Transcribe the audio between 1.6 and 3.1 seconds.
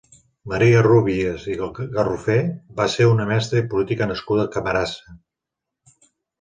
Garrofé va ser